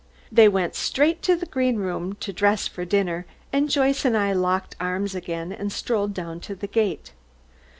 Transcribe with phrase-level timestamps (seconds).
[0.31, 4.33] They went straight to the green room to dress for dinner, and Joyce and I
[4.33, 7.11] locked arms again, and strolled down to the gate.